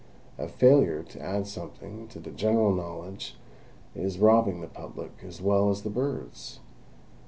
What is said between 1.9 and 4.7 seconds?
to the general knowledge is robbing the